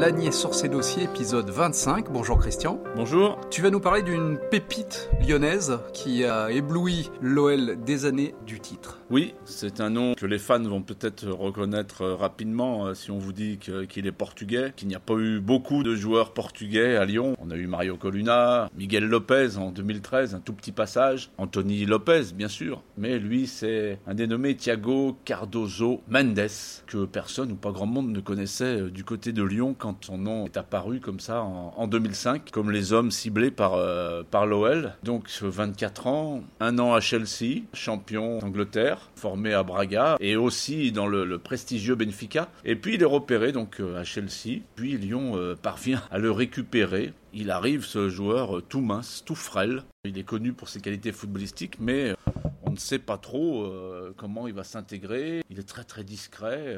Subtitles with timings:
[0.00, 2.10] L'Agnier sur ses dossiers, épisode 25.
[2.10, 2.82] Bonjour Christian.
[2.96, 3.38] Bonjour.
[3.50, 8.98] Tu vas nous parler d'une pépite lyonnaise qui a ébloui l'OL des années du titre.
[9.10, 13.34] Oui, c'est un nom que les fans vont peut-être reconnaître rapidement euh, si on vous
[13.34, 17.36] dit qu'il est portugais, qu'il n'y a pas eu beaucoup de joueurs portugais à Lyon.
[17.38, 22.32] On a eu Mario Coluna, Miguel Lopez en 2013, un tout petit passage, Anthony Lopez
[22.34, 26.48] bien sûr, mais lui c'est un dénommé Thiago Cardozo Mendes
[26.86, 30.18] que personne ou pas grand monde ne connaissait euh, du côté de Lyon quand son
[30.18, 34.94] nom est apparu comme ça en, 2005, comme les hommes ciblés par, euh, par l'OL.
[35.02, 41.06] Donc 24 ans, un an à Chelsea, champion d'Angleterre, formé à Braga et aussi dans
[41.06, 42.48] le, prestigieux Benfica.
[42.64, 46.30] Et puis il est repéré donc euh, à Chelsea, puis Lyon euh, parvient à le
[46.30, 47.12] récupérer.
[47.32, 49.84] Il arrive ce joueur tout mince, tout frêle.
[50.04, 52.14] Il est connu pour ses qualités footballistiques, mais
[52.64, 53.72] on ne sait pas trop
[54.16, 55.44] comment il va s'intégrer.
[55.48, 56.76] Il est très très discret.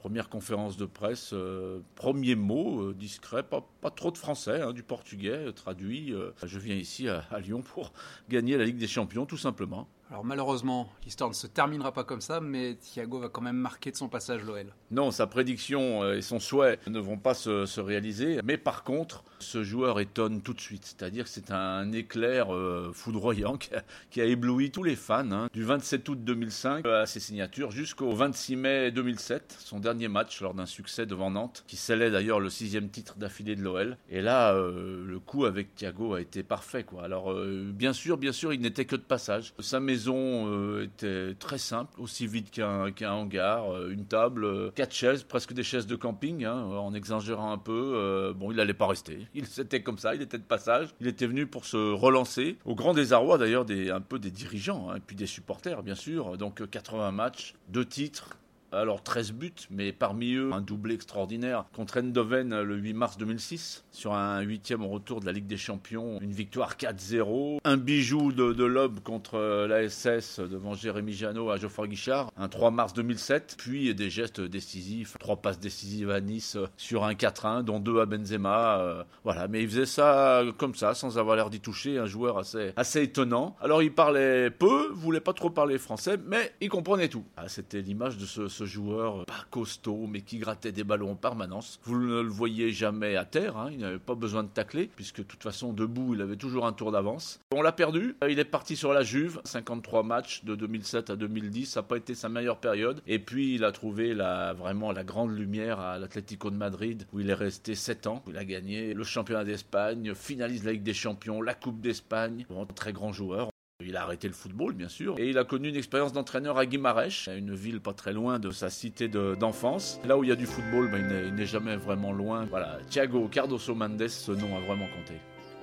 [0.00, 4.72] Première conférence de presse, euh, premier mot euh, discret, pas, pas, trop de français, hein,
[4.72, 6.14] du portugais euh, traduit.
[6.42, 7.92] je viens ici à Lyon pour
[8.30, 9.88] gagner la Ligue des Champions, tout simplement.
[10.10, 13.92] Alors malheureusement, l'histoire ne se terminera pas comme ça, mais Thiago va quand même marquer
[13.92, 14.74] de son passage l'OL.
[14.90, 19.62] Non, sa prédiction et son souhait ne vont pas se, réaliser, mais par contre, ce
[19.62, 20.84] joueur étonne tout de suite.
[20.84, 25.48] C'est-à-dire que c'est un éclair euh, foudroyant qui a, ébloui tous les fans, hein.
[25.52, 30.54] du 27 août 2005 à ses signatures jusqu'au 26 mai 2007, son dernier match lors
[30.54, 33.96] d'un succès devant Nantes, qui scellait d'ailleurs le sixième titre d'affilée de l'OL.
[34.10, 36.84] Et là, euh, le coup avec Thiago a été parfait.
[36.84, 37.04] Quoi.
[37.04, 37.34] Alors,
[37.72, 39.52] bien sûr, bien sûr, il n'était que de passage.
[39.58, 44.94] Sa maison euh, était très simple, aussi vide qu'un hangar, euh, une table, euh, quatre
[44.94, 48.32] chaises, presque des chaises de camping, hein, en exagérant un peu.
[48.36, 49.26] bon, il n'allait pas rester.
[49.34, 50.88] Il c'était comme ça, il était de passage.
[51.00, 54.90] Il était venu pour se relancer, au grand désarroi d'ailleurs des un peu des dirigeants,
[54.90, 56.36] hein, et puis des supporters bien sûr.
[56.36, 58.39] Donc 80 matchs, deux titres,
[58.72, 63.84] alors 13 buts, mais parmi eux un doublé extraordinaire contre Endoven le 8 mars 2006
[63.90, 68.52] sur un huitième retour de la Ligue des Champions, une victoire 4-0, un bijou de,
[68.52, 73.56] de Lob contre euh, l'ASS devant Jérémy Janot à Geoffroy Guichard, un 3 mars 2007,
[73.58, 78.06] puis des gestes décisifs, trois passes décisives à Nice sur un 4-1, dont deux à
[78.06, 82.06] Benzema, euh, voilà, mais il faisait ça comme ça, sans avoir l'air d'y toucher, un
[82.06, 83.56] joueur assez, assez étonnant.
[83.60, 87.24] Alors il parlait peu, voulait pas trop parler français, mais il comprenait tout.
[87.36, 91.80] Ah, c'était l'image de ce joueur pas costaud, mais qui grattait des ballons en permanence.
[91.84, 95.18] Vous ne le voyez jamais à terre, hein, il n'avait pas besoin de tacler, puisque
[95.18, 97.40] de toute façon, debout, il avait toujours un tour d'avance.
[97.52, 101.66] On l'a perdu, il est parti sur la Juve, 53 matchs de 2007 à 2010,
[101.66, 103.02] ça n'a pas été sa meilleure période.
[103.06, 107.20] Et puis, il a trouvé la, vraiment la grande lumière à l'Atlético de Madrid, où
[107.20, 108.22] il est resté 7 ans.
[108.28, 112.46] Il a gagné le championnat d'Espagne, finalise la Ligue des Champions, la Coupe d'Espagne.
[112.48, 113.50] Bon, très grand joueur.
[113.82, 116.66] Il a arrêté le football, bien sûr, et il a connu une expérience d'entraîneur à
[116.66, 120.00] Guimarães, une ville pas très loin de sa cité d'enfance.
[120.04, 122.44] Là où il y a du football, ben, il n'est jamais vraiment loin.
[122.44, 125.14] Voilà, Thiago Cardoso Mendes, ce nom a vraiment compté.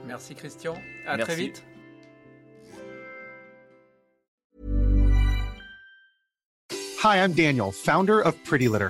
[0.08, 1.64] Merci Christian, à très vite.
[7.04, 8.90] Hi, I'm Daniel, founder of Pretty Litter.